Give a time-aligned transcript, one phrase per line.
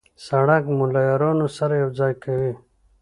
[0.27, 2.53] سړک مو له یارانو سره یو ځای کوي.